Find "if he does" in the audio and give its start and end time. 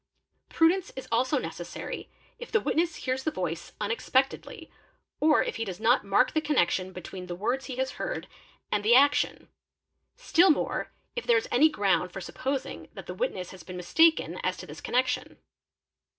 5.43-5.79